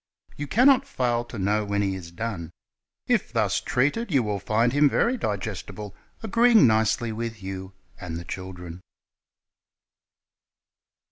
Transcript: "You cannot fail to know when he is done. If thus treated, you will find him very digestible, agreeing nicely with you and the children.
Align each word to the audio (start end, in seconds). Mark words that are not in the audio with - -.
"You 0.35 0.47
cannot 0.47 0.87
fail 0.87 1.23
to 1.25 1.37
know 1.37 1.63
when 1.63 1.83
he 1.83 1.93
is 1.93 2.09
done. 2.09 2.49
If 3.05 3.31
thus 3.31 3.59
treated, 3.61 4.09
you 4.11 4.23
will 4.23 4.39
find 4.39 4.73
him 4.73 4.89
very 4.89 5.15
digestible, 5.15 5.93
agreeing 6.23 6.65
nicely 6.65 7.11
with 7.11 7.43
you 7.43 7.73
and 7.99 8.17
the 8.17 8.25
children. 8.25 8.81